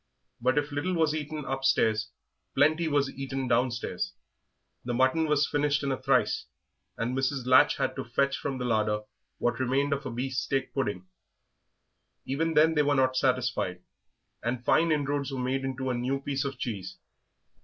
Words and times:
But 0.41 0.57
if 0.57 0.71
little 0.71 0.95
was 0.95 1.13
eaten 1.13 1.45
upstairs, 1.45 2.09
plenty 2.55 2.87
was 2.87 3.07
eaten 3.11 3.47
downstairs; 3.47 4.15
the 4.83 4.95
mutton 4.95 5.27
was 5.27 5.47
finished 5.47 5.83
in 5.83 5.91
a 5.91 6.01
trice, 6.01 6.47
and 6.97 7.15
Mrs. 7.15 7.45
Latch 7.45 7.77
had 7.77 7.95
to 7.97 8.03
fetch 8.03 8.35
from 8.35 8.57
the 8.57 8.65
larder 8.65 9.01
what 9.37 9.59
remained 9.59 9.93
of 9.93 10.03
a 10.07 10.11
beefsteak 10.11 10.73
pudding. 10.73 11.05
Even 12.25 12.55
then 12.55 12.73
they 12.73 12.81
were 12.81 12.95
not 12.95 13.15
satisfied, 13.15 13.83
and 14.41 14.65
fine 14.65 14.91
inroads 14.91 15.31
were 15.31 15.37
made 15.39 15.63
into 15.63 15.91
a 15.91 15.93
new 15.93 16.19
piece 16.19 16.45
of 16.45 16.57
cheese. 16.57 16.97